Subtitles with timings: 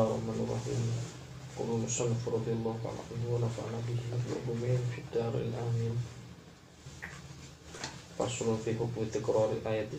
[0.00, 0.96] Bismillahirrahmanirrahim.
[1.52, 5.92] Qul musannif radhiyallahu ta'ala anhu wa nafa'ana bihi wa bi'ulumihi fid darin amin.
[8.16, 9.92] Faslun fi hukmi tikrari ayat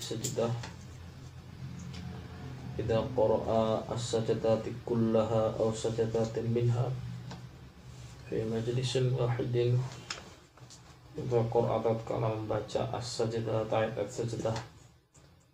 [11.14, 14.58] Idza qara'a tatkala membaca as-sajdah ayat sajdah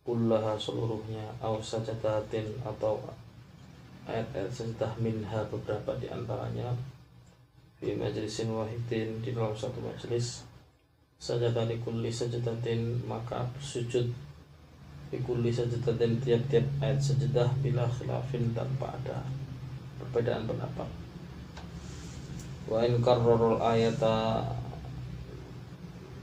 [0.08, 3.04] kullaha seluruhnya aw sajdatin atau
[4.08, 6.72] ayat-ayat sajdah minha beberapa di antaranya.
[7.78, 10.48] Fi majlisin wahidin di dalam satu majelis
[11.22, 14.10] sajadah kulli sajdatin maka sujud.
[15.12, 19.22] Di kulli sajdatin tiap-tiap ayat sajadah bila khilafin tanpa ada
[20.02, 20.90] perbedaan pendapat.
[22.68, 24.44] Wa in karrarul ayata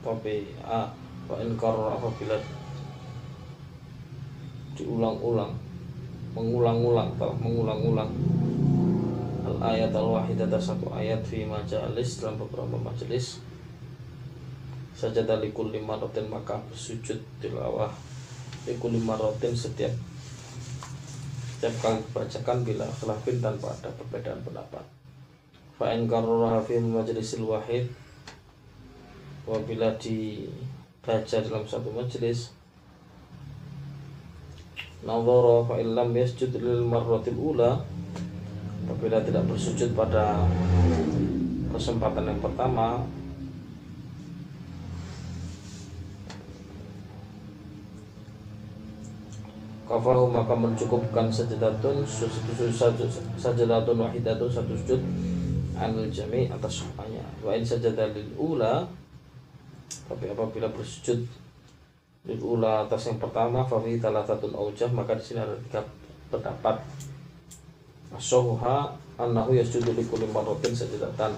[0.04, 0.84] tapi a
[1.24, 2.36] wa in karrar apabila
[4.76, 5.56] diulang-ulang
[6.34, 8.10] mengulang-ulang telah mengulang-ulang.
[9.44, 13.40] Al ayat al wahidah satu ayat fi majalis dalam beberapa majelis
[14.94, 17.90] saja dari lima rotin maka sujud tilawah
[18.62, 19.90] likul lima rotin setiap
[21.64, 24.84] setiap kali dibacakan bila khilafin tanpa ada perbedaan pendapat.
[25.80, 27.88] Fa'in karroraha fi majlisil wahid
[29.48, 32.52] apabila dibaca dalam satu majelis
[35.04, 37.76] Nadhara fa illam yasjud lil marratil ula.
[38.84, 40.44] Apabila tidak bersujud pada
[41.72, 43.00] kesempatan yang pertama
[49.84, 52.02] kafahu maka mencukupkan sajadatun
[53.36, 55.00] sajadatun wahidatun satu sujud
[55.76, 57.24] anil jami atas semuanya.
[57.44, 58.88] Wa in sajadalil ula
[60.08, 61.24] tapi apabila bersujud
[62.24, 65.84] ula atas yang pertama fafi satu aujah maka di sini ada tiga
[66.32, 66.80] pendapat.
[68.16, 71.36] Asohuha annahu yasjudu li kulli marratin sajadatan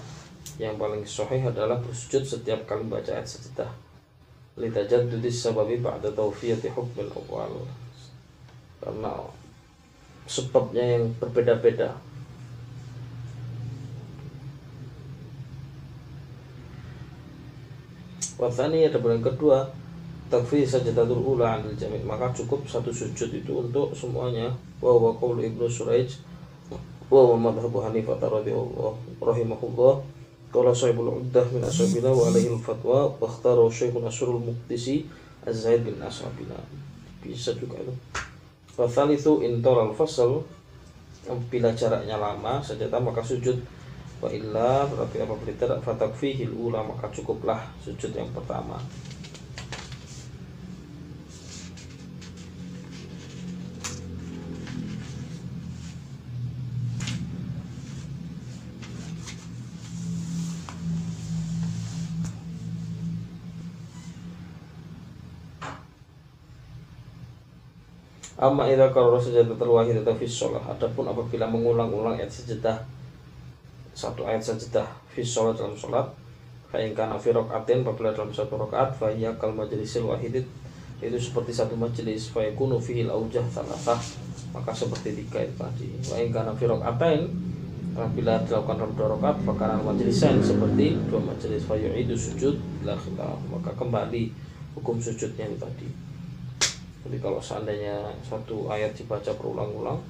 [0.62, 3.70] yang paling sahih adalah bersujud setiap kali baca ayat sajadah.
[4.56, 7.66] Litajaddudi sababi ba'da tawfiyati hukmil awal
[8.80, 9.12] karena
[10.24, 11.98] sebabnya yang berbeda-beda.
[18.36, 19.64] Wathani ada yang kedua
[20.26, 24.50] takfi sajdatul ula anil jami' maka cukup satu sujud itu untuk semuanya.
[24.82, 26.10] Wa wa qaulu ibnu suraij
[27.06, 29.94] wa wa madhabu hanifah radhiyallahu rahimahullah
[30.50, 35.06] qala sahibul uddah min ashabina wa alaihi fatwa wa ikhtara syaikhun asrul muqtisi
[35.46, 36.58] az-zaid bin ashabina
[37.22, 37.94] bisa juga itu.
[38.74, 40.42] Wa thalithu intoral fasal
[41.46, 43.62] bila jaraknya lama sajadah maka sujud.
[44.18, 48.80] Wa illa tapi apabila tidak fatakfihil ula maka cukuplah sujud yang pertama
[68.36, 70.60] Amma idza qarara sajdatul wahidata fi shalah.
[70.68, 72.76] Adapun apabila mengulang-ulang ayat sajadah
[73.96, 76.04] satu ayat sajadah fi shalah dalam salat,
[76.68, 80.44] fa in kana fi rakaatin apabila dalam satu rakaat fa hiya kal majlisil wahidit.
[81.00, 84.00] Itu seperti satu majelis fa yakunu fihi al-aujah salasah
[84.52, 85.88] maka seperti tiga itu tadi.
[86.12, 87.20] Wa in kana fi rakaatain
[87.96, 92.92] apabila dilakukan dalam dua rakaat fa kana majlisan seperti dua majelis fa yu'idu sujud la
[93.48, 94.28] maka kembali
[94.76, 95.88] hukum sujudnya itu tadi
[97.06, 100.02] jadi kalau seandainya satu ayat dibaca berulang-ulang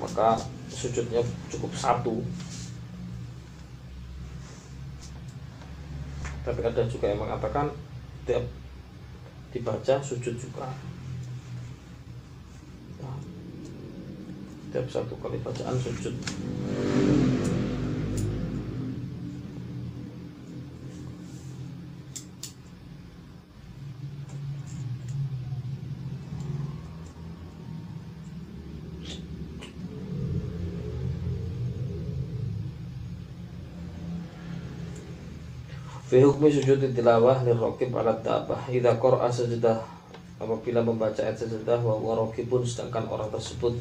[0.00, 0.40] maka
[0.72, 1.20] sujudnya
[1.52, 2.24] cukup satu.
[6.44, 7.72] Tapi ada juga yang mengatakan
[8.28, 8.44] tiap
[9.52, 10.68] dibaca sujud juga.
[14.72, 16.12] Tiap satu kali bacaan sujud
[36.14, 38.70] Fi hukmi sujud tilawah rokib ala dabah.
[38.70, 39.82] Idza qara'a sajadah
[40.38, 43.74] apabila membaca ayat sajadah wa rokibun sedangkan orang tersebut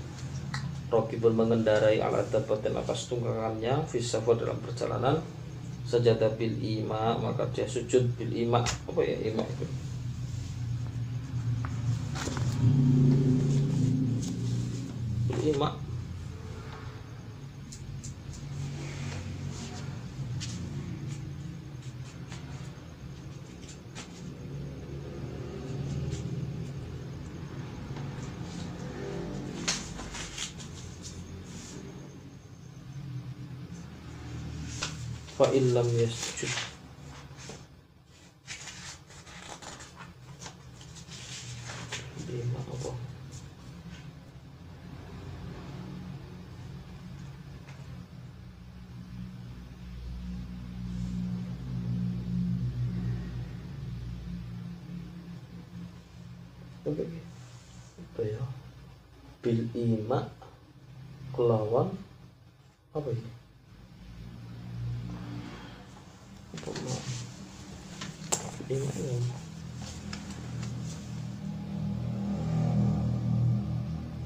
[0.89, 5.21] rokibun mengendarai alat dan atas tunggangannya fisafar dalam perjalanan
[5.85, 8.65] sajadah bil ima maka dia sujud bil ima.
[8.65, 9.65] Apa ya ima itu?
[15.29, 15.92] Bil ima
[35.53, 36.49] illam yasjud.
[42.27, 42.91] Lima apa?
[56.83, 58.43] Apa ya?
[59.43, 60.19] Bil ima
[61.33, 61.89] kelawan
[62.93, 63.31] apa ini
[66.53, 66.95] apa ma
[68.73, 68.89] ya?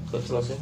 [0.08, 0.58] Gak jelas ya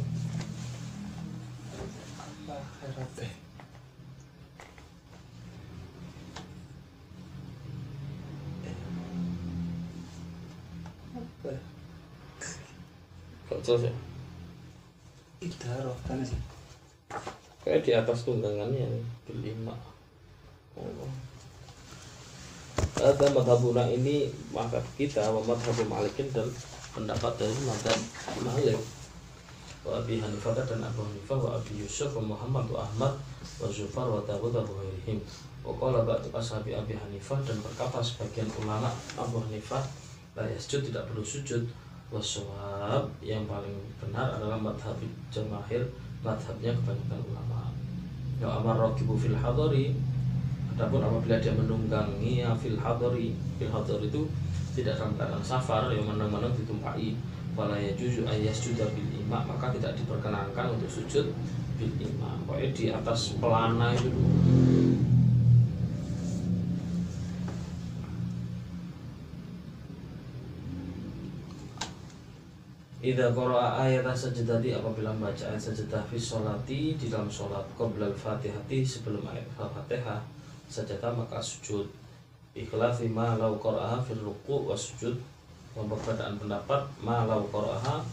[15.43, 16.39] idaroh sih
[17.63, 19.75] kayak di atas tunggangannya nih bil ima
[20.79, 21.11] oh.
[22.97, 26.49] Ada madhabuna ini maka kita madhabu malikin dan
[26.97, 27.99] pendapat dari madhab
[28.41, 28.77] malik.
[29.85, 33.13] Wa abi hanifah dan abu hanifah wa abi yusuf wa muhammad wa ahmad
[33.61, 35.21] wa zufar wa dawud wa ghairihim.
[35.61, 39.85] Wa qala ba'du ashabi abi hanifah dan berkata sebagian ulama abu hanifah
[40.33, 41.63] la yasjud tidak perlu sujud.
[42.07, 44.95] Wasawab yang paling benar adalah madhab
[45.27, 45.83] jamahir
[46.23, 47.67] madhabnya kebanyakan ulama.
[48.39, 49.91] Yang amar rakibu fil hadari
[50.77, 54.29] Adapun apabila dia menunggangi ya fil hadari fil hadari itu
[54.77, 57.17] tidak dalam keadaan safar yang menang-menang ditumpai
[57.57, 61.33] wala yajuzu ayas juga bil imam maka tidak diperkenankan untuk sujud
[61.81, 64.05] bil imam pokoknya di atas pelana itu.
[64.05, 64.37] Dulu.
[73.01, 78.85] Idza qara'a ayat sajdati apabila membaca ayat sajdah fi sholati di dalam sholat qabla al-fatihati
[78.85, 80.36] sebelum ayat al-fatihah
[80.67, 81.87] sajadah maka sujud.
[82.57, 85.15] Ikhlafi ma lau qara'aha fil ruku' wa sujud.
[85.75, 88.03] Memperbedaan pendapat ma lau qara'aha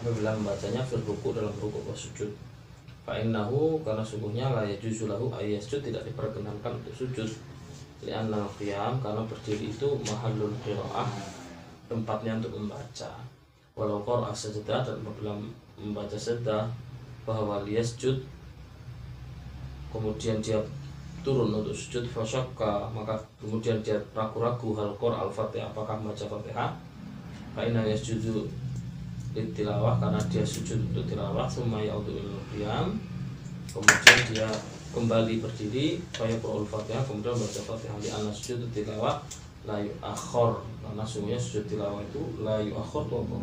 [0.00, 2.30] apabila membacanya fil ruku' dalam ruku' wa sujud.
[3.04, 7.28] Fa innahu karena sungguhnya la yajuzu lahu ayyasjud tidak diperkenankan untuk sujud.
[8.04, 11.08] Li'anna qiyam karena berdiri itu mahallul qira'ah
[11.88, 13.12] tempatnya untuk membaca.
[13.76, 15.36] Walau qara'a sajadah dan apabila
[15.76, 16.70] membaca sajadah
[17.24, 18.20] bahwa liyasjud
[19.92, 20.60] kemudian dia
[21.24, 22.04] turun untuk sujud.
[22.06, 26.70] Fasyakka maka kemudian dia ragu-ragu hal qor al fatihah apakah membaca fatihah?
[27.56, 28.44] Kaina yasjudu
[29.32, 31.48] tilawah karena dia sujud untuk tilawah.
[31.80, 33.00] Yaudu ilal qiyam.
[33.72, 34.48] Kemudian dia
[34.94, 37.96] kembali berdiri kaya qur'ul fatihah kemudian membaca fatihah.
[37.98, 39.18] Di anas sujud tilawah
[39.64, 43.38] la yu'akhor karena sungguhnya sujud tilawah itu la yu'akhor itu apa?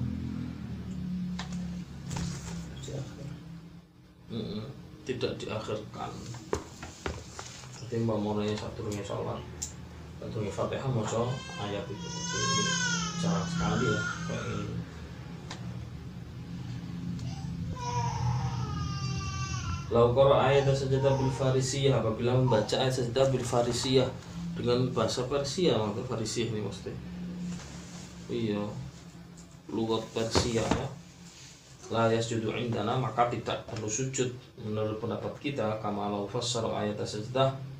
[5.01, 6.11] tidak diakhirkan
[7.99, 9.39] nanya satu rungi sholat
[10.23, 11.03] satu rungi fatihah mau
[11.59, 12.07] ayat itu.
[12.07, 12.63] Ini
[13.19, 14.75] jarang sekali ya kayak ini
[19.91, 24.07] Laukoro ayat sajadah bil farisiyah apabila membaca ayat sajadah bil farisiyah
[24.55, 26.95] dengan bahasa Persia maksudnya Farisiyah ini maksudnya.
[28.31, 28.63] Iya
[29.67, 30.87] lugat Persia ya.
[31.91, 34.31] La yasjudu indana maka tidak perlu sujud.
[34.63, 37.70] Menurut pendapat kita kama lau fassara ayat sajdah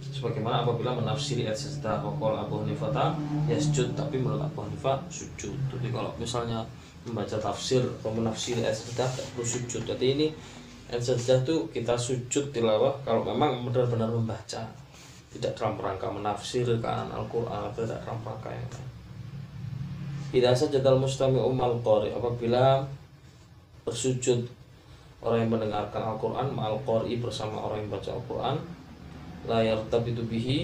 [0.00, 3.12] sebagaimana apabila menafsiri ayat sajdah wakol Abu Hanifah
[3.44, 5.52] yasjud tapi menurut Abu Hanifah sujud.
[5.68, 6.64] Jadi kalau misalnya
[7.04, 9.82] membaca tafsir atau menafsiri ayat sajdah tidak perlu sujud.
[9.84, 10.26] Jadi ini
[10.88, 14.64] ayat sajdah itu kita sujud tilawah kalau memang benar-benar membaca.
[15.30, 18.88] Tidak dalam rangka menafsirkan Al-Quran atau tidak dalam rangka yang lain.
[20.34, 22.10] Tidak saja dalam mustami umal qari.
[22.10, 22.82] Apabila
[23.86, 24.42] bersujud
[25.22, 28.56] orang yang mendengarkan Al-Quran ma'al qari bersama orang yang baca Al-Quran
[29.48, 30.58] layar itu bihi.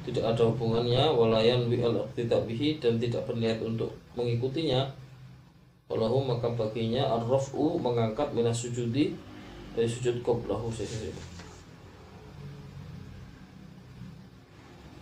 [0.00, 4.88] Tidak ada hubungannya walayan wi al tidak bihi dan tidak berniat untuk mengikutinya.
[5.90, 9.10] Walahu maka baginya arrafu mengangkat minas sujudi
[9.74, 10.70] dari sujud qoblahu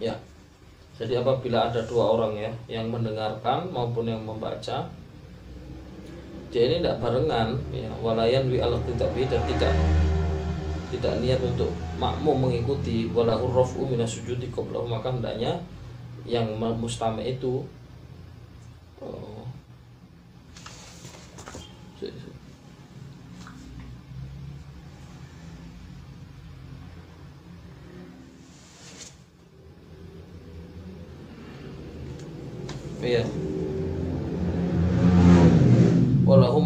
[0.01, 0.15] ya.
[0.99, 4.91] Jadi apabila ada dua orang ya yang mendengarkan maupun yang membaca
[6.49, 7.93] dia ini tidak barengan ya.
[8.03, 9.73] Walayan wi al tidak dan tidak
[10.89, 11.69] tidak niat untuk
[12.01, 15.61] makmum mengikuti walahu rafu minas sujudi qablahu maka hendaknya
[16.25, 17.65] yang mustame itu
[19.05, 19.45] oh,
[32.99, 33.25] Iya.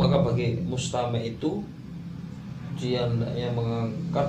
[0.03, 1.63] Maka bagi mustame itu
[2.77, 4.29] dia hendaknya mengangkat.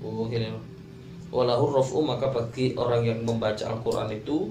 [0.00, 0.50] Oh gini
[1.30, 4.50] walahu rafu maka bagi orang yang membaca Al-Quran itu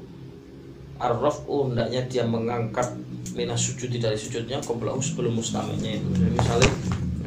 [0.95, 2.95] arrafu hendaknya dia mengangkat
[3.35, 6.07] minas sujud dari sujudnya qablahu sebelum mustamanya itu.
[6.07, 6.71] Misalnya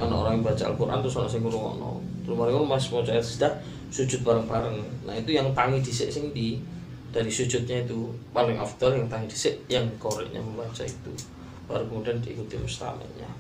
[0.00, 2.00] anak orang yang baca Al-Quran terus orang sing ngrungokno.
[2.24, 3.52] Terus mari ngono mas mau ayat sedah
[3.92, 4.76] sujud bareng-bareng.
[5.04, 6.56] Nah itu yang tangi dhisik sing di
[7.12, 8.08] dari sujudnya itu.
[8.32, 11.12] Paling afdal yang tangi dhisik yang koreknya membaca itu
[11.72, 13.32] baru kemudian diikuti mustamanya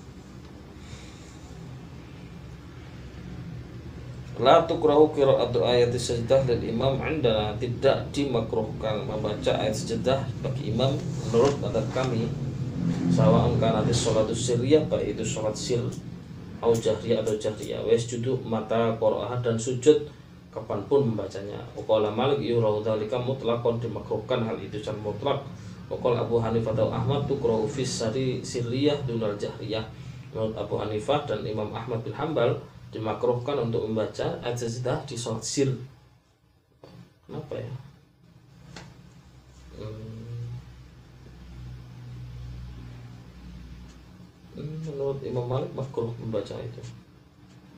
[4.40, 10.96] La tukrahu qira'atu ayat sajdah dan imam anda tidak dimakruhkan membaca ayat sajdah bagi imam.
[11.28, 12.32] Menurut madhab kami
[13.12, 15.84] sawa'un kana sholatu sirriyah baik itu sholat sir
[16.64, 17.84] au jahriyah atau jahriyah.
[17.84, 20.08] Wa yasjudu mata qira'ah dan sujud
[20.48, 21.60] kapan pun membacanya.
[21.76, 23.84] Uqala Malik yurahu dzalika mutlaqan.
[23.84, 25.44] Dimakruhkan hal itu secara mutlak
[25.92, 29.84] Uqala Abu Hanifah atau Ahmad tukrahu fis sari sirriyah dunal jahriyah.
[30.32, 32.56] Menurut Abu Hanifah dan Imam Ahmad bin Hambal
[32.88, 35.68] dimakruhkan untuk membaca ayat sajdah di sholat sir.
[37.28, 37.72] Kenapa ya?
[39.76, 40.56] Hmm.
[44.56, 46.80] Hmm, menurut Imam Malik makruh membaca itu.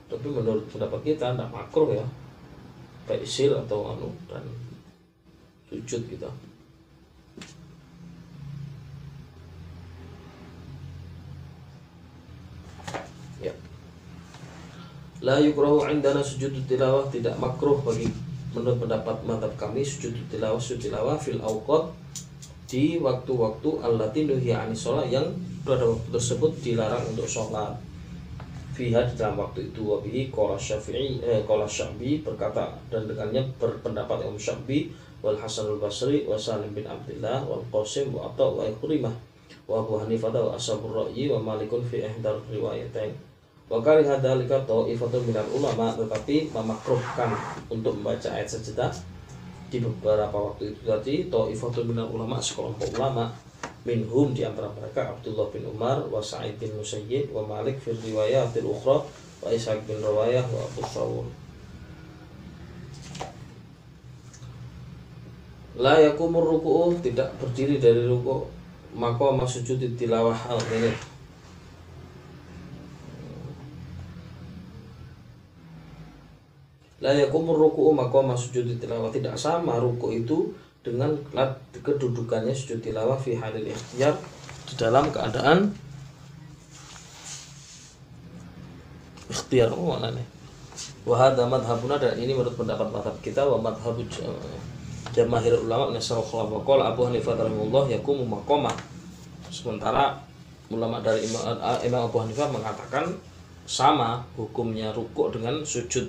[0.07, 2.07] Tapi menurut pendapat kita tidak makruh ya.
[3.11, 4.47] Baik sir atau anu dan
[5.67, 6.54] sujud kita ya
[15.25, 18.13] La yukrahu indana sujud tilawah tidak makruh bagi
[18.53, 21.97] menurut pendapat madhab kami sujud tilawah sujud tilawah fil awqat
[22.69, 25.25] di waktu-waktu allati nuhiya sholat yang
[25.65, 27.73] pada waktu tersebut dilarang untuk sholat.
[28.77, 34.37] Fiha dalam waktu itu wabihi kola syafi'i eh, kola syabi berkata dan dengannya berpendapat Imam
[34.37, 34.93] Syafi'i
[35.25, 39.15] wal Hasan al Basri wa Salim bin Abdullah wal Qasim wa Atta wa Ikrimah
[39.65, 43.34] wa Abu Hanifah wa Ashabur Ra'yi wa Malikun fi ihdar riwayatain
[43.65, 47.33] wa kariha dzalika ta'ifatun minal ulama tetapi memakruhkan
[47.73, 48.93] untuk membaca ayat sajdah
[49.73, 53.33] di beberapa waktu itu tadi ta'ifatun minal ulama sekelompok ulama
[53.89, 58.69] minhum di antara mereka Abdullah bin Umar wa Sa'id bin Musayyib wa Malik fil riwayatil
[58.69, 59.01] ukhra
[59.45, 61.27] wa Ishaq bin Rawayah wa Abu Thawr
[65.75, 68.47] La yakumur ruku'u tidak berdiri dari ruku'
[68.95, 70.61] maka sujud tilawah hal
[77.05, 79.13] La yakumur ruku'u maqama sujud tilawah.
[79.13, 80.49] Tidak sama ruku' itu
[80.81, 81.13] dengan
[81.85, 84.17] kedudukannya sujud tilawah fi halil ikhtiyar
[84.65, 85.69] di dalam keadaan
[89.29, 90.27] ikhtiar oh mana nih
[91.09, 94.25] wa hadha madhabuna dan ini menurut pendapat madhab kita wa madhabu j-
[95.17, 98.73] jamaahir ulama nasal khulaf wa qala Abu Hanifah rahimahullah yakumu maqama.
[99.49, 100.17] Sementara
[100.73, 101.45] ulama dari Imam,
[101.85, 103.09] Imam Abu Hanifah mengatakan
[103.65, 106.09] sama hukumnya rukuk dengan sujud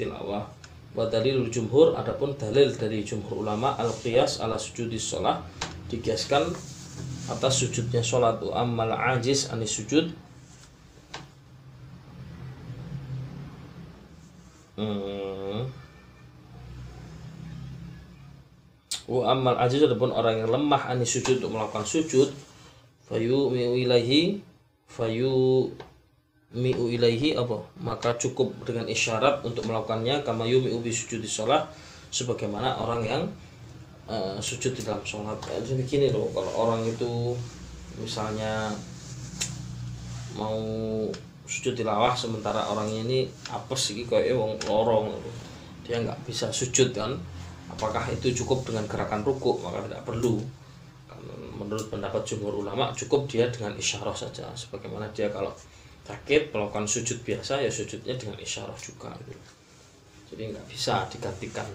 [0.00, 0.48] tilawah.
[0.96, 5.44] Wa dalilul jumhur adapun dalil dari jumhur ulama al qiyas ala sujudi sholat
[5.92, 6.48] dikiaskan
[7.28, 8.40] atas sujudnya sholat.
[8.40, 10.08] Wa ammal ajiz anis sujud.
[14.80, 15.68] Hmm.
[19.10, 22.30] wa ammal ajiz adapun orang yang lemah anis sujud untuk melakukan sujud
[23.10, 24.38] fayu ilaihi
[24.86, 25.66] fayu
[26.50, 27.62] mi'u ilaihi apa?
[27.78, 31.62] Maka cukup dengan isyarat untuk melakukannya kama yumi'u bi sujudi sholat
[32.10, 33.22] sebagaimana orang yang
[34.10, 35.38] eh, sujud di dalam sholat.
[35.62, 37.38] Jadi gini loh kalau orang itu
[38.02, 38.74] misalnya
[40.34, 40.58] mau
[41.46, 43.18] sujud tilawah sementara orangnya ini
[43.50, 45.14] apes sih kayak wong lorong.
[45.86, 47.14] Dia nggak bisa sujud kan?
[47.70, 49.62] Apakah itu cukup dengan gerakan rukuk?
[49.62, 50.42] Maka tidak perlu.
[51.60, 55.52] Menurut pendapat jumhur ulama cukup dia dengan isyarah saja sebagaimana dia kalau
[56.06, 59.50] sakit melakukan sujud biasa ya sujudnya dengan isyarah juga gitu.
[60.34, 61.66] jadi nggak bisa digantikan.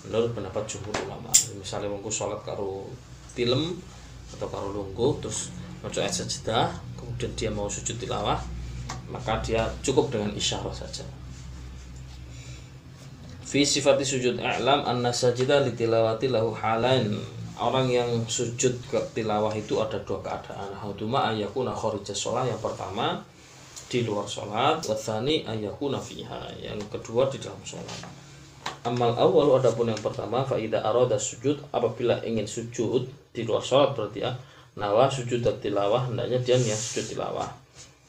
[0.00, 1.28] Menurut pendapat jumhur ulama.
[1.60, 2.88] Misalnya mengku sholat karo
[3.36, 3.76] film
[4.32, 5.52] atau karo lungguh terus
[5.84, 8.38] ayat sajadah kemudian dia mau sujud tilawah
[9.10, 11.02] maka dia cukup dengan isyarah saja.
[13.42, 17.10] Fi sifati sujud i'lam anna sajida li tilawati lahu halain.
[17.60, 20.72] Orang yang sujud ke tilawah itu ada dua keadaan.
[20.72, 23.20] Haduma ayakuna kharija sholat yang pertama
[23.90, 28.06] di luar sholat wathani ayakuna fiha yang kedua di dalam sholat.
[28.86, 34.22] Amal awal adapun yang pertama faida aroda sujud apabila ingin sujud di luar sholat berarti
[34.22, 34.30] ya
[34.78, 37.50] nawa sujud tilawah hendaknya dia niat sujud tilawah.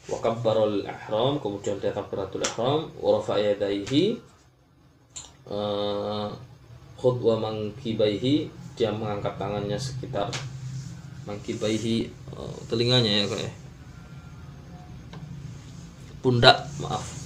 [0.05, 4.21] Wa kabbarul ihram kemudian dia takbiratul ihram wa rafa'a yadayhi
[5.49, 6.29] eh,
[7.41, 8.35] mangkibaihi
[8.77, 10.29] dia mengangkat tangannya sekitar
[11.25, 11.97] mangkibaihi
[12.37, 13.60] eh, telinganya ya kayak
[16.21, 17.25] pundak maaf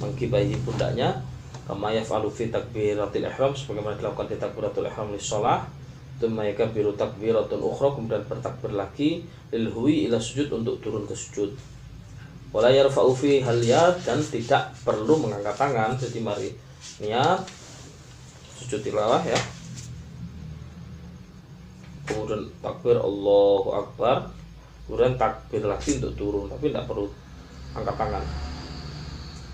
[0.00, 1.22] mangkibaihi pundaknya
[1.68, 5.68] kama yaf'alu fi takbiratil ihram sebagaimana dilakukan di takbiratul ihram li shalah
[6.16, 9.20] Thumma yakabbiru takbiratun ukhra kemudian bertakbir lagi
[9.52, 11.52] lil hui ila sujud untuk turun ke sujud.
[12.56, 13.60] Wala yarfa'u fi hal
[14.00, 15.92] dan tidak perlu mengangkat tangan.
[16.00, 16.48] Jadi mari
[17.04, 17.44] niat
[18.64, 19.36] sujud tilawah ya.
[22.08, 24.32] Kemudian takbir Allahu Akbar.
[24.88, 27.12] Kemudian takbir lagi untuk turun tapi tidak perlu
[27.76, 28.24] angkat tangan.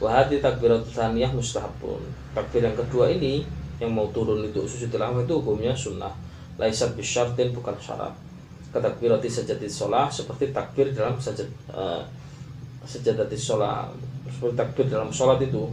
[0.02, 2.02] Wahati takbiratul tsaniyah mustahabun.
[2.34, 3.46] Takbir yang kedua ini
[3.82, 6.14] yang mau turun itu sujud tilawah itu hukumnya sunnah
[6.54, 8.14] laisat bisyartin bukan syarat
[8.72, 12.00] ketakbirati sajadati sholah seperti takbir dalam sajad uh,
[12.86, 13.92] sajadati sholah
[14.30, 15.68] seperti takbir dalam sholat itu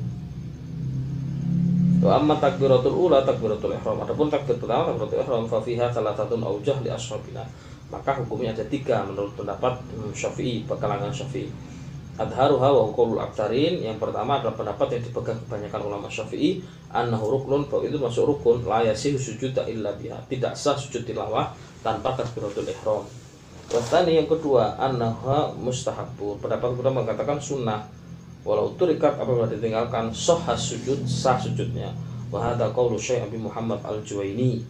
[1.99, 3.99] Wa amma takbiratul ula takbiratul ihram.
[3.99, 7.43] Adapun takbir pertama takbiratul ihram fa fiha salatatun aujah li ashabina.
[7.91, 9.75] Maka hukumnya ada tiga menurut pendapat
[10.15, 11.51] Syafi'i, kalangan Syafi'i.
[12.19, 13.79] Adharuha wa qaulul aktarin.
[13.79, 16.59] Yang pertama adalah pendapat yang dipegang kebanyakan ulama Syafi'i,
[16.91, 20.19] annahu ruknun bahwa itu masuk rukun la yasihu sujud illa biha.
[20.27, 23.07] Tidak sah sujud tilawah tanpa takbiratul ihram.
[23.71, 26.43] Wasani yang kedua, annaha mustahabun.
[26.43, 27.87] Pendapat kedua mengatakan sunnah
[28.47, 31.91] walau turikat apabila ditinggalkan sohas sujud sah sujudnya
[32.31, 34.63] wahada qaulu syekh Abi Muhammad Al-Juwaini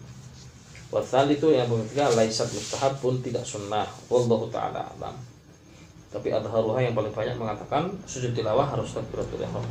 [0.89, 5.13] wa itu yang ketiga laisat mustahab pun tidak sunnah wallahu taala alam
[6.09, 9.65] tapi adharuha yang paling banyak mengatakan sujud tilawah harus takbiratul ihram.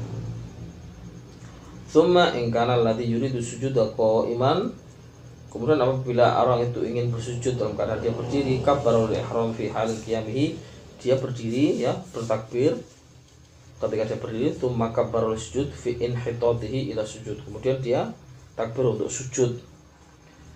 [1.89, 4.71] Thumma in kana alladhi yuridu sujuda iman
[5.49, 10.61] Kemudian apabila orang itu ingin bersujud dalam keadaan dia berdiri kabbarul ihram fi hal qiyamihi
[11.01, 12.77] dia berdiri ya bertakbir.
[13.81, 17.41] Ketika dia berdiri itu maka baru sujud fi inhitatihi ila sujud.
[17.49, 18.13] Kemudian dia
[18.61, 19.57] takbir untuk sujud.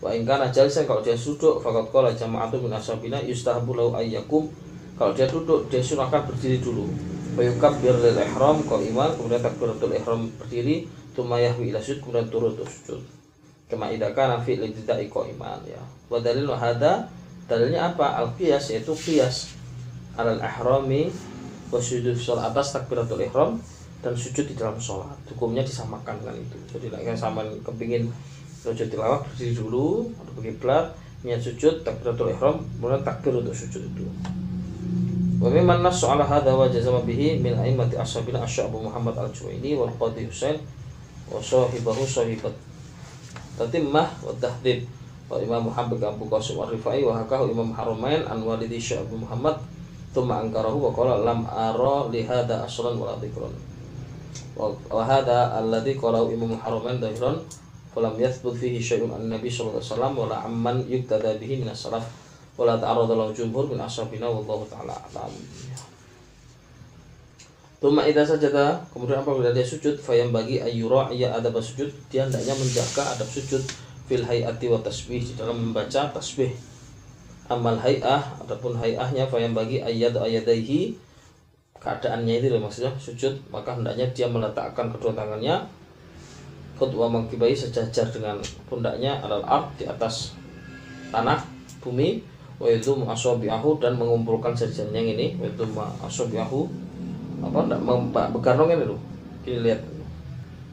[0.04, 4.52] Wa in kana jalisan kalau dia duduk faqad qala jama'atu min ashabina yustahabu lahu ayyakum
[4.96, 6.88] kalau dia duduk dia sunahkan berdiri dulu.
[7.32, 10.84] Wa yukabbir lil ihram iman kemudian takbiratul ihram berdiri
[11.16, 13.00] tsumma yahwi ila sujud kemudian turun untuk sujud.
[13.72, 15.80] Kama idza kana fi lidda'i iman ya.
[16.12, 17.08] Wa dalil hada
[17.48, 18.20] dalilnya apa?
[18.20, 19.56] Al qiyas yaitu qiyas.
[20.20, 21.08] Alal ihrami
[21.72, 23.56] sujud sholat atas takbiratul ihram
[24.04, 26.56] dan sujud di dalam sholat hukumnya disamakan dengan itu.
[26.68, 28.12] Jadi yang sama kepingin
[28.60, 30.92] sujud tilawah berdiri dulu atau berkiblat
[31.26, 34.06] niat sujud takbiratul ihram kemudian takbir untuk sujud itu
[35.42, 39.90] wa mimman nas ala hadha wa jazama bihi min a'immati ashabina asy'abu Muhammad al-Juwaini wal
[39.98, 40.54] Qadi Husain
[41.26, 42.54] wa sahibahu sahibat
[43.58, 44.86] tatimmah wa tahdid
[45.26, 49.58] wa Imam Muhammad Abu Qasim al-Rifai wa hakahu Imam Haramain an walidi Sya'bu Muhammad
[50.12, 53.48] Tuma angkarahu wa qala lam ara li hadha aslan wala dhikrun.
[54.60, 57.40] Wa hadha alladhi qalahu Imam Haramain dhahiran
[57.96, 62.04] falam yathbut fihi syai'un an Nabi sallallahu alaihi wasallam wala amman yuktada bihi min as-salaf
[62.56, 65.32] wala ta'arrada lahu jumhur min ashabina wallahu ta'ala alam.
[67.82, 72.54] Tuma idza sajada kemudian apabila dia sujud fayam bagi ayyura ya adab sujud dia hendaknya
[72.54, 73.58] menjaga adab sujud
[74.06, 76.54] fil hayati wa tasbih di dalam membaca tasbih
[77.50, 80.94] amal hayah ataupun hayahnya yang bagi ayat ayadaihi
[81.82, 85.66] keadaannya itu maksudnya sujud maka hendaknya dia meletakkan kedua tangannya
[86.78, 88.38] kedua mangkibai sejajar dengan
[88.70, 90.38] pundaknya alal ard di atas
[91.10, 91.42] tanah
[91.82, 92.22] bumi
[92.62, 95.26] wa itu asabi'ahu dan mengumpulkan jari-jarinya yang ini.
[95.34, 95.66] Wa itu
[96.06, 96.60] asabi'ahu
[97.42, 99.00] apa enggak begarong ini loh
[99.42, 99.82] ini lihat.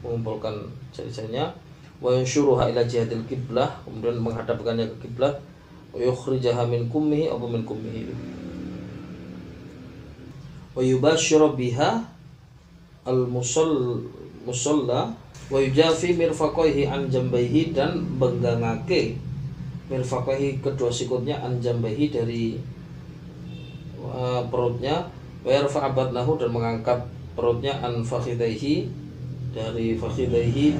[0.06, 0.54] Mengumpulkan
[0.94, 1.50] jari-jarinya
[1.98, 5.42] wa yansyuruha ila jihadil kiblah kemudian menghadapkannya ke kiblat
[5.90, 8.08] wa yukhrijaha min kummihi apa min kummihi
[10.72, 12.06] wa yubashiru biha
[13.02, 14.06] al musall
[14.46, 15.10] musalla.
[15.50, 19.18] Wa yujafi mirfaqaihi an jambaihi dan benggangake
[19.90, 22.54] mirfaqaihi kedua sikutnya an jambaihi dari
[23.98, 25.10] uh, perutnya.
[25.42, 27.00] Wa yarfa abadnahu dan mengangkat
[27.34, 28.86] perutnya an fakhidaihi
[29.50, 30.78] dari fakhidaihi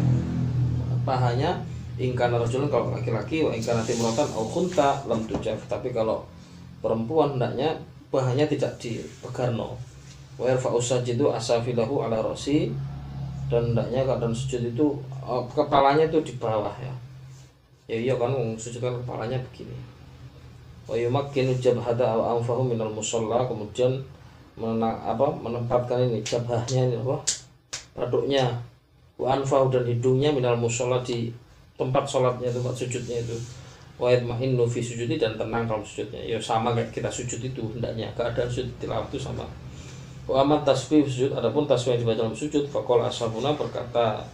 [1.02, 1.66] pahanya.
[2.00, 6.24] Ingkana rajulan kalau laki-laki wa ingkana timrotan au khunta lam tujaf tapi kalau
[6.80, 7.76] perempuan hendaknya
[8.08, 9.76] bahannya tidak dipegarno.
[10.40, 12.72] Wa yarfa'u sajidu asafilahu ala rosi
[13.52, 14.96] dan hendaknya dan sujud itu
[15.26, 16.94] oh, kepalanya itu di bawah ya
[17.90, 19.74] ya iya kan sujud kan kepalanya begini.
[20.86, 23.98] Wa yumakkinu jabhata aw anfahu minal musalla kemudian
[24.54, 27.18] menang, apa menempatkan ini jabahnya ini apa
[27.98, 28.46] paduknya.
[29.18, 31.34] Wa anfahu dan hidungnya minal musalla di
[31.74, 33.34] tempat sholatnya tempat sujudnya itu.
[34.00, 36.22] Wa'id mahinu fi sujudi dan tenang dalam sujudnya.
[36.24, 38.08] Ya sama kayak kita sujud itu hendaknya.
[38.16, 39.44] Keadaan sujud tilawah itu sama.
[40.24, 44.24] Wa amat tasbih sujud adapun tasbih yang dibaca dalam sujud faqala ashabuna berkata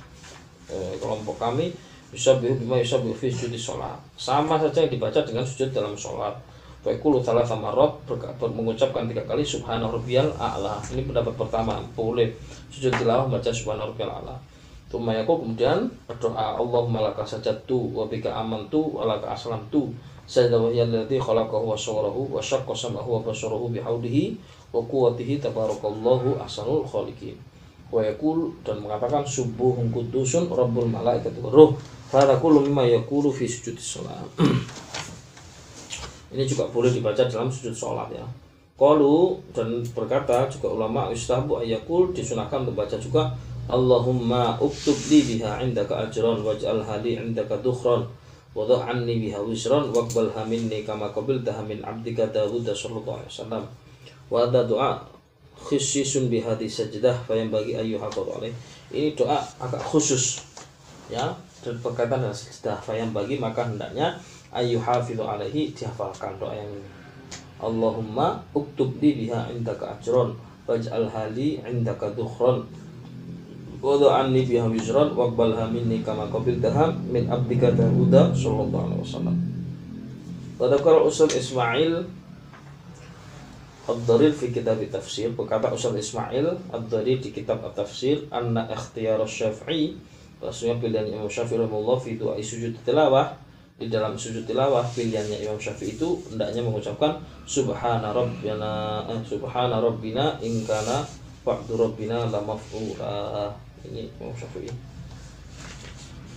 [0.71, 1.75] eh, kelompok kami
[2.15, 6.35] yusabihu bima yusabihu fi sujudi sholat sama saja yang dibaca dengan sujud dalam sholat
[6.87, 7.99] Fa'ikulu salah sama rob
[8.55, 10.79] mengucapkan tiga kali subhanahu rabbiyal a'la.
[10.95, 12.31] Ini pendapat pertama, boleh
[12.71, 14.39] sujud tilawah baca subhanahu rabbiyal a'la.
[14.87, 19.91] Tumma yakul kemudian berdoa Allahumma laka sajadtu wa bika amantu wa laka aslamtu
[20.31, 24.39] sajda wa hiya alladhi khalaqahu wa sawarahu wa syaqqa sam'ahu wa basarahu bihaudihi
[24.71, 27.35] wa quwwatihi tabarakallahu ahsanul khaliqin
[27.91, 31.73] wa yakul dan mengatakan subuhun kudusun rabbul malaikati wa ruh.
[32.07, 34.23] Fa kullu mimma yakulu fi sujudi shalah
[36.37, 38.27] ini juga boleh dibaca dalam sujud sholat ya.
[38.77, 43.33] Qalu dan berkata juga ulama ustahbu ayakul disunahkan untuk baca juga
[43.73, 48.05] Allahumma uktub li biha indaka ajran waj'al hali indaka dukhran
[48.53, 53.65] wa anni biha wisran waqbalha minni kama qabiltaha min abdika Dawud sallallahu alaihi wasallam
[54.29, 55.01] wa ada doa
[55.61, 58.53] khususun biha di sajdah yang bagi ayu alaih.
[58.93, 60.45] Ini doa agak khusus
[61.09, 61.35] ya.
[61.65, 64.15] Dan berkaitan dengan sajdah yang bagi maka hendaknya
[64.55, 66.91] ayu alaihi dihafalkan doa yang ini.
[67.57, 70.37] Allahumma uktub li biha indaka ajran
[70.69, 72.69] waj'al hali indaka dukhran
[73.87, 79.37] Wadu anni biha wizran waqbalha minni kama qabiltaha min abdika Dahuda sallallahu alaihi wasallam.
[80.57, 82.09] Wa dzakara usul Ismail
[83.87, 89.95] Ad-Darir fi kitab tafsir berkata Ustaz Ismail Ad-Darir di kitab tafsir anna ikhtiyar Syafi'i
[90.37, 93.33] Maksudnya pilihan Imam Syafi'i rahimahullah fi doa sujud tilawah.
[93.77, 100.37] Di dalam sujud tilawah pilihannya Imam Syafi'i itu hendaknya mengucapkan subhana rabbina eh, subhana rabbina
[100.41, 101.05] in kana
[101.45, 103.53] wa'du rabbina la maf'ula.
[103.89, 104.69] Ini Imam Syafi'i.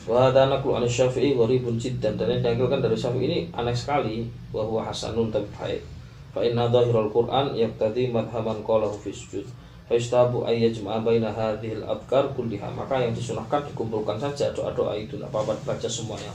[0.07, 2.15] Wa hadha naqlu Syafi'i gharibun jiddan.
[2.15, 5.98] Dan yang dinukilkan dari Syafi'i ini aneh sekali wa huwa hasanun tapi baik
[6.33, 9.45] fa inna dhahirul Qur'an yaqtadi madhaban qalahu fi sujud.
[9.89, 12.69] Fa yustahabu ay yajma'a baina hadhil adhkar kulliha.
[12.69, 16.29] Maka yang disunahkan dikumpulkan saja doa-doa itu tidak apa-apa baca semuanya.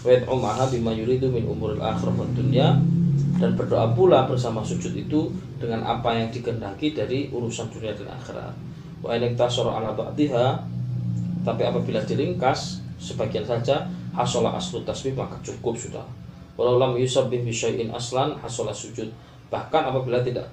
[0.00, 2.74] Wa yad'umaha bima yuridu min umuril akhirah wa dunya.
[3.38, 5.30] Dan berdoa pula bersama sujud itu
[5.62, 8.54] dengan apa yang dikehendaki dari urusan dunia dan akhirat.
[9.04, 10.46] Wa in ala ba'diha.
[11.46, 16.02] Tapi apabila diringkas sebagian saja hasolah aslu tasbih maka cukup sudah
[16.58, 19.06] walau lam yusabbih bisyai'in aslan hasolah sujud.
[19.48, 20.50] Bahkan apabila tidak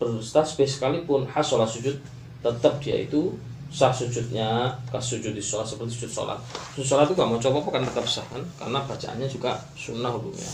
[0.00, 1.94] bertasbih sekalipun hasolah sujud
[2.40, 3.36] tetap dia itu
[3.74, 6.38] sah sujudnya ke sujud di sholat seperti sujud sholat.
[6.72, 8.42] Sujud sholat itu gak mau coba kan tetap sah kan?
[8.56, 10.46] Karena bacaannya juga sunnah hukumnya.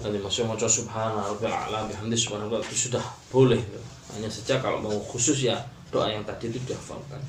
[0.00, 3.60] Nanti masih mau coba subhanallah a'la bihamdi subhanallah itu sudah boleh
[4.16, 5.56] hanya saja kalau mau khusus ya
[5.92, 7.20] doa yang tadi itu dihafalkan.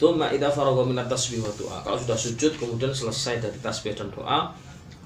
[0.00, 1.76] Tuma idza faragha min tasbih wa doa.
[1.84, 4.54] Kalau sudah sujud kemudian selesai dari tasbih dan doa,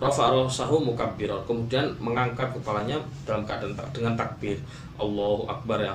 [0.01, 1.43] rafa rasahu mukabbiran.
[1.47, 4.59] Kemudian mengangkat kepalanya dalam keadaan dengan takbir.
[4.99, 5.95] Allahu akbar ya.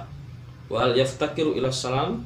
[0.67, 2.23] Wa hal yaftakiru ila salam?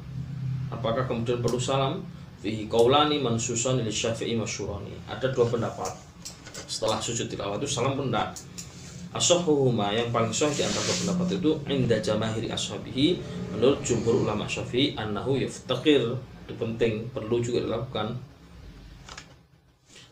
[0.70, 2.02] Apakah kemudian perlu salam?
[2.44, 4.92] Fihi qaulani mansusan li Syafi'i masyhurani.
[5.08, 5.90] Ada dua pendapat.
[6.68, 8.36] Setelah sujud tilawah itu salam pun enggak
[9.14, 13.22] asohuhuma yang paling sahih di antara pendapat itu inda jamahiri ashabihi
[13.54, 18.18] menurut jumhur ulama syafi'i annahu yaftakir itu penting perlu juga dilakukan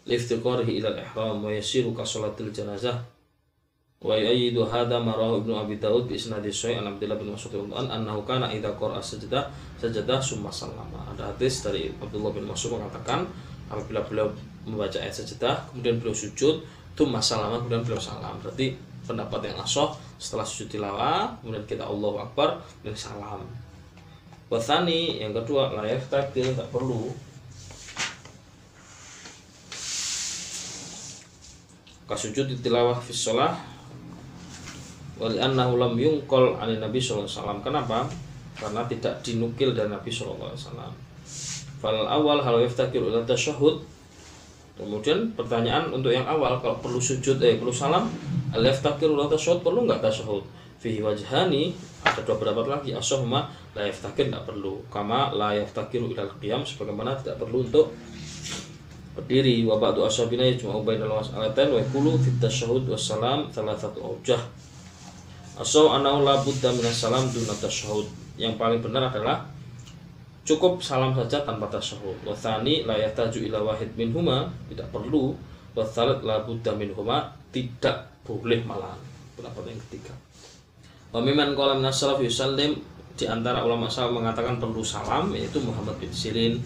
[0.07, 2.99] liftiqarihi ila ihram wa yasiru ka salatil janazah
[4.03, 7.87] wa yu'ayyidu hadha marahu ibnu abi daud bi isnadi sahih an abdullah bin mas'ud an
[7.87, 9.47] annahu kana idza qara'a sajdah
[9.79, 13.27] sajdah summa sallama ada hadis dari Abdullah bin Mas'ud mengatakan
[13.67, 14.29] apabila beliau
[14.65, 16.63] membaca ayat sajdah kemudian beliau sujud
[16.95, 18.39] summa sallama kemudian beliau salam.
[18.41, 23.43] Berarti pendapat yang asoh setelah sujud tilawah kemudian kita Allahu Akbar dan salam.
[24.53, 27.09] Wathani yang kedua layak takdir tak perlu
[32.07, 33.53] kasujud tilawah fi sholah
[35.21, 37.59] wali annahu lam yungkol ani Nabi sallallahu alaihi wasallam.
[37.63, 37.99] Kenapa?
[38.59, 40.93] Karena tidak dinukil dari Nabi sallallahu alaihi wasallam.
[41.83, 43.83] Fal awal hal yaftakir ila tasyahud
[44.73, 48.09] Kemudian pertanyaan untuk yang awal kalau perlu sujud eh perlu salam
[48.57, 50.43] al yaftakiru la tasyahud perlu nggak tasyahud?
[50.81, 56.33] Fihi wajhani ada dua pendapat lagi asohma la yaftakir tidak perlu kama la yaftakiru ilal
[56.43, 57.95] qiyam sebagaimana tidak perlu untuk
[59.13, 64.41] berdiri wa ba'du ashabina yajma'u bainal mas'alatain wa yaqulu fit tasyahud wassalam thalathatu awjah.
[65.61, 68.09] Asaw anau la budda minas salam duna tasyahud.
[68.41, 69.45] Yang paling benar adalah
[70.49, 72.25] cukup salam saja tanpa tasyahud.
[72.25, 75.37] Wa thani la yahtaju ila wahid minhuma tidak perlu.
[75.77, 78.97] Wa tsalit la budda minhuma tidak boleh malah
[79.37, 80.13] pendapat yang ketiga.
[81.13, 82.81] Wa mimman qala min salaf yusallim
[83.13, 86.57] di antara ulama salaf mengatakan perlu salam yaitu Muhammad bin Sirin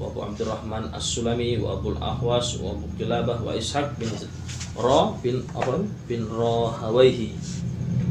[0.00, 4.08] wa Abu Abdurrahman As-Sulami wa Abu Ahwas wa Abu Kilabah wa Ishaq bin
[4.80, 5.76] Ra bin apa
[6.08, 7.36] bin Rahawaihi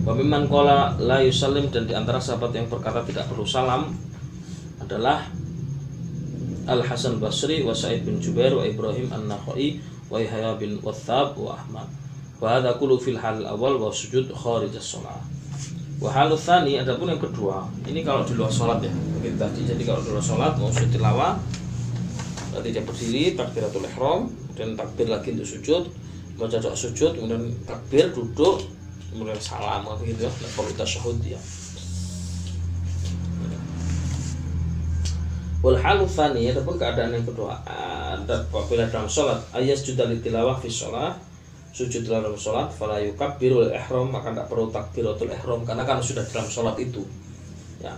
[0.05, 3.89] wa mimman qala la yusallim dan di antara sahabat yang berkata tidak perlu salam
[4.77, 5.25] adalah
[6.69, 11.57] Al Hasan Basri wa Sa'id bin Jubair wa Ibrahim An-Nakhai wa Yahya bin Wathab wa
[11.57, 11.89] Ahmad.
[12.37, 15.17] Wa hadha kullu fil hal awal wa sujud kharij as-shalah.
[15.99, 19.67] Wahalus tsani adapun yang kedua, ini kalau di luar sholat ya, begitu tadi.
[19.67, 21.35] Jadi kalau di luar sholat mau sujud tilawah,
[22.49, 25.83] berarti dia berdiri, takbiratul ihram, kemudian takbir lagi untuk sujud,
[26.35, 28.65] baca doa sujud, kemudian takbir duduk,
[29.13, 31.41] kemudian salam begitu ya, tidak perlu tasyahud ya.
[35.59, 41.19] Wal halu tsani keadaan yang kedua, ada apabila dalam sholat ayat sudah tilawah fi sholat
[41.69, 46.49] sujud dalam sholat fala yukabbirul ihram maka tidak perlu takbiratul ihram karena kan sudah dalam
[46.49, 47.05] sholat itu
[47.79, 47.93] ya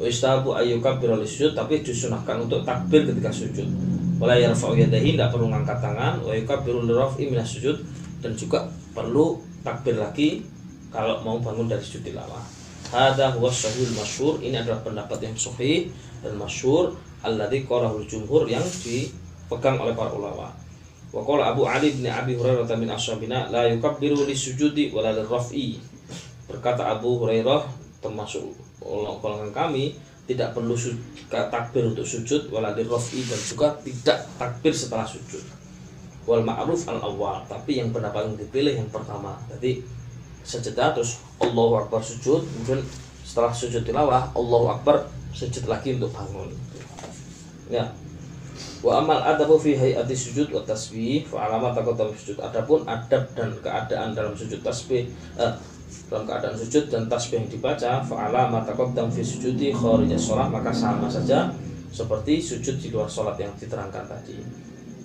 [0.00, 3.68] wa istahabu ayyukabbirul sujud tapi disunahkan untuk takbir ketika sujud.
[4.16, 6.24] Wala yarfa'u yadahi tidak perlu ngangkat tangan.
[6.24, 7.84] Wa yukabbirul raf'i minas sujud
[8.24, 8.64] dan juga
[8.96, 10.40] perlu takbir lagi
[10.88, 12.40] kalau mau bangun dari sujud tilawah.
[12.88, 14.34] Hadza huwa sahihul masyhur.
[14.40, 15.92] Ini adalah pendapat yang sahih
[16.24, 20.48] dan masyhur alladzi qarahul jumhur yang dipegang oleh para ulama.
[21.12, 25.76] Wa qala Abu Ali bin Abi Hurairah min ashabina la yukabbiru lisujudi wala lirraf'i.
[26.48, 27.68] Berkata Abu Hurairah
[28.00, 30.78] termasuk golongan kami tidak perlu
[31.28, 35.42] takbir untuk sujud wala lirraf'i dan juga tidak takbir setelah sujud.
[36.28, 39.34] Wal ma'ruf al awal, tapi yang pendapat yang dipilih yang pertama.
[39.50, 39.82] Jadi
[40.46, 42.80] sejadah terus Allahu Akbar sujud, kemudian
[43.26, 46.54] setelah sujud tilawah Allahu Akbar sujud lagi untuk bangun.
[47.70, 47.90] Ya,
[48.80, 52.40] Wa amal adabu fi hayati sujud wa tasbih fa alamat taqaddam sujud.
[52.40, 55.04] Adapun adab dan keadaan dalam sujud tasbih
[55.36, 55.52] eh,
[56.10, 60.74] dalam keadaan sujud dan tasbih yang dibaca fa alamat taqaddam fi sujudi kharija shalah maka
[60.74, 61.50] sama saja
[61.90, 64.38] seperti sujud di luar salat yang diterangkan tadi.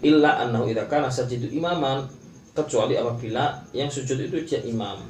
[0.06, 2.06] Illa annahu idza kana sajidu imaman
[2.54, 5.02] kecuali apabila yang sujud itu dia imam.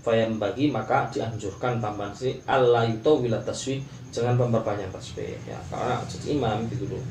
[0.00, 5.36] Fayam bagi maka dianjurkan tambahan si Allah itu wilat tasbih jangan memperpanjang tasbih.
[5.44, 7.04] Ya karena jadi imam gitu loh.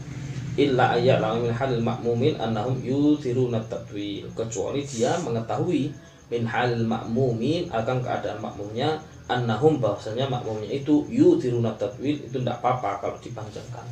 [0.58, 5.94] Illa ayat min halil makmumin annahum yuthiruna tatwil kecuali dia mengetahui
[6.28, 13.04] min halil makmumin akan keadaan makmumnya annahum bahwasanya makmumnya itu yuthiruna tatwil itu tidak apa-apa
[13.04, 13.88] kalau dipanjangkan.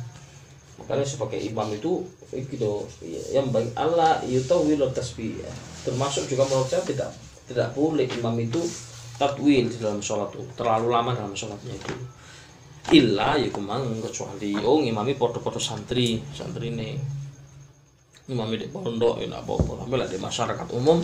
[0.76, 2.84] Makanya sebagai imam itu gitu
[3.32, 5.40] yang baik Allah yutawil tasbih.
[5.40, 5.52] Ya.
[5.86, 7.14] termasuk juga menurut saya tidak
[7.46, 8.58] tidak boleh imam itu
[9.16, 11.94] tatwil di dalam sholat itu terlalu lama dalam sholatnya itu.
[12.86, 16.94] Illa ya kumang kecuali oh ngimami podo-podo santri santri ini
[18.26, 19.86] ngimami di pondok ya apa-apa.
[19.86, 20.98] Tapi di masyarakat umum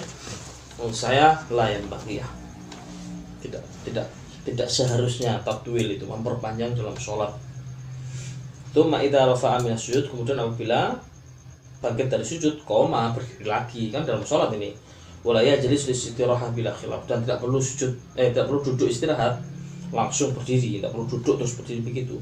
[0.79, 2.29] menurut saya layan bagi ya.
[3.43, 4.07] Tidak tidak
[4.43, 7.31] tidak seharusnya tatwil itu memperpanjang dalam sholat.
[8.73, 10.97] Tuma idza rafa'a min sujud kemudian apabila
[11.83, 14.73] bangkit dari sujud koma berdiri lagi kan dalam sholat ini.
[15.23, 19.39] Walaya jadi istirahat bila khilaf dan tidak perlu sujud eh tidak perlu duduk istirahat
[19.95, 22.17] langsung berdiri tidak perlu duduk terus berdiri begitu.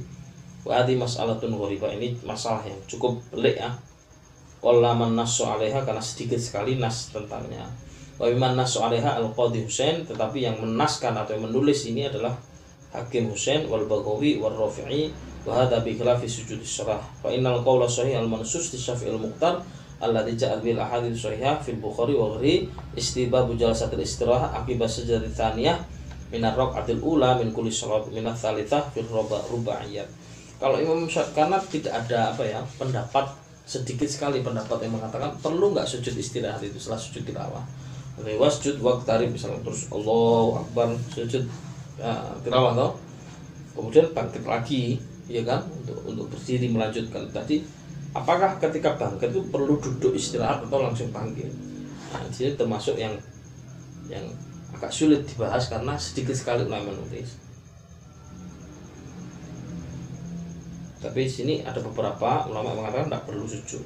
[0.61, 3.73] Wadi masalah tun ini masalah yang cukup pelik ya.
[4.61, 7.65] Qalaman nasu alaiha karena sedikit sekali nas tentangnya
[8.21, 12.37] Wa nasu alaiha al qadi Husain tetapi yang menaskan atau yang menulis ini adalah
[12.93, 15.09] Hakim Husain wal Baghawi wal Rafi'i
[15.49, 19.65] wa hadha bi khilafi sujud syarah fa innal qawla sahih al mansus di Syafi'il Muqtar
[20.05, 25.81] alladhi ja'a bil ahadits sahihah fil Bukhari wa ghairi istibabu jalsatil istirahah akibat sajadah tsaniyah
[26.29, 29.09] minar adil ula min kulli salat minat thalithah fil
[29.49, 30.07] rubaiyat.
[30.61, 33.33] Kalau Imam karena tidak ada apa ya pendapat
[33.65, 37.65] sedikit sekali pendapat yang mengatakan perlu nggak sujud istirahat itu setelah sujud tilawah
[38.18, 39.62] lewas sujud waktu tari misalnya.
[39.62, 41.46] Terus Allah Akbar sujud
[42.01, 42.92] ya, tilawah toh?
[43.79, 44.99] Kemudian bangkit lagi
[45.31, 45.62] ya kan?
[45.62, 47.31] Untuk untuk berdiri melanjutkan.
[47.31, 47.62] Tadi
[48.11, 51.51] apakah ketika bangkit itu perlu duduk istirahat atau langsung bangkit
[52.11, 53.14] nah, jadi termasuk yang
[54.11, 54.27] yang
[54.75, 57.38] agak sulit dibahas karena sedikit sekali ulama menulis.
[61.01, 63.85] Tapi di sini ada beberapa ulama mengatakan tidak perlu sujud.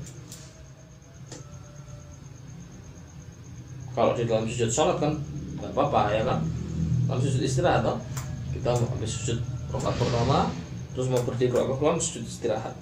[3.95, 5.15] Kalau di dalam sujud sholat kan
[5.63, 6.43] nggak apa-apa ya kan.
[7.07, 7.99] Dalam sujud istirahat toh.
[8.51, 9.39] Kita habis sujud
[9.71, 10.51] rokaat pertama
[10.95, 12.75] terus mau berdiri rokaat kedua sujud istirahat.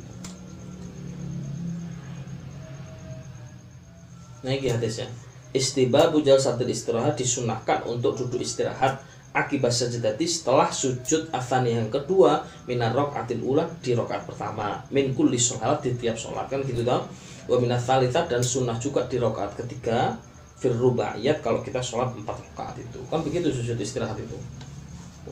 [4.42, 5.06] Nah ini hadisnya.
[5.52, 9.04] Istibabu satu istirahat disunahkan untuk duduk istirahat
[9.36, 14.80] akibat sajadati setelah sujud afani yang kedua minar atin ulah di rokaat pertama.
[14.88, 17.04] Min kulli sholat di tiap sholat kan gitu dong
[17.48, 20.14] wa thalitha dan sunnah juga di rokaat ketiga
[20.62, 23.02] fir rubaiyat kalau kita sholat empat rokaat itu.
[23.10, 24.38] Kan begitu sujud istirahat itu.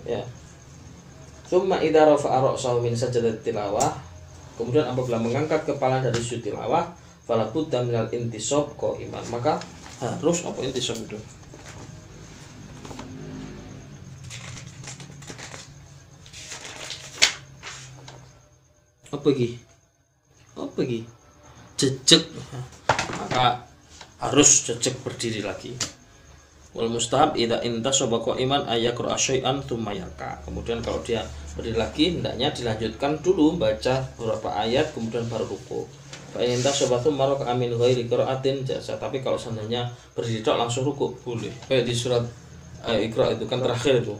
[0.03, 0.27] Ya.
[1.47, 3.95] Thumma idza rafa'a ra'sahu min sajadat tilawah
[4.59, 6.91] kemudian apabila mengangkat kepala dari sujud tilawah
[7.23, 9.63] fala budda minal intisab iman maka
[10.03, 11.19] harus apa intisab itu?
[19.15, 19.59] Apa lagi?
[20.59, 21.01] Apa lagi?
[21.79, 22.23] Jejak
[23.15, 23.70] maka
[24.21, 25.73] harus jejak berdiri lagi.
[26.71, 29.91] Wal mustahab idza intasaba qa'iman ayaqra syai'an tsumma
[30.47, 31.27] kemudian kalau dia
[31.59, 35.83] berdiri lagi hendaknya dilanjutkan dulu baca beberapa ayat kemudian baru ruku.
[36.31, 38.95] Fa in intasaba tsumma raka'a min ghairi qira'atin jasa.
[39.03, 41.51] Tapi kalau seandainya berdiri langsung ruku boleh.
[41.67, 42.23] Kayak di surat
[42.87, 44.15] eh, Iqra itu kan terakhir itu.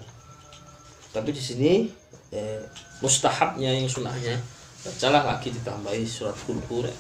[1.15, 1.87] Tapi di sini
[2.35, 2.59] eh,
[2.99, 4.35] mustahabnya yang sunahnya
[4.81, 6.97] bacalah lagi ditambahi surat kulku rek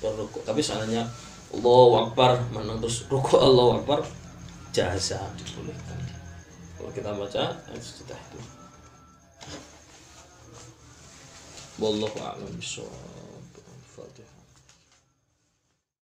[0.00, 0.40] baru ruku.
[0.40, 1.04] Tapi seandainya
[1.50, 4.06] Allahu Akbar menang terus ruku Allahu Akbar
[4.70, 5.98] jasa dibolehkan.
[6.78, 7.44] Kalau kita baca
[7.82, 8.40] sudah itu.
[11.80, 13.09] Wallahu a'lam bishawab